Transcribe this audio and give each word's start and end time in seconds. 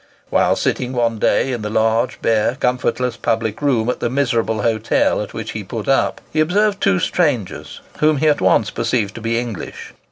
While 0.31 0.55
sitting 0.55 0.93
one 0.93 1.19
day 1.19 1.51
in 1.51 1.61
the 1.61 1.69
large, 1.69 2.19
bare, 2.23 2.55
comfortless 2.55 3.17
public 3.17 3.61
room 3.61 3.87
at 3.87 3.99
the 3.99 4.09
miserable 4.09 4.63
hotel 4.63 5.21
at 5.21 5.35
which 5.35 5.51
he 5.51 5.63
put 5.63 5.87
up, 5.87 6.21
he 6.33 6.39
observed 6.39 6.81
two 6.81 6.97
strangers, 6.97 7.81
whom 7.99 8.17
he 8.17 8.27
at 8.27 8.41
once 8.41 8.71
perceived 8.71 9.13
to 9.13 9.21
be 9.21 9.37
English. 9.39 9.93